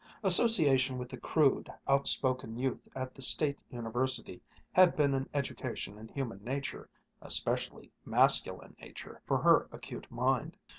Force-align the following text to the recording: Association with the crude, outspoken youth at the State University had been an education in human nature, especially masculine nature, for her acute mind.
Association 0.23 0.97
with 0.97 1.09
the 1.09 1.17
crude, 1.17 1.71
outspoken 1.87 2.57
youth 2.57 2.87
at 2.95 3.13
the 3.13 3.21
State 3.21 3.61
University 3.69 4.41
had 4.71 4.95
been 4.95 5.13
an 5.13 5.29
education 5.31 5.95
in 5.99 6.07
human 6.07 6.43
nature, 6.43 6.89
especially 7.21 7.91
masculine 8.03 8.75
nature, 8.81 9.21
for 9.27 9.37
her 9.37 9.69
acute 9.71 10.09
mind. 10.09 10.57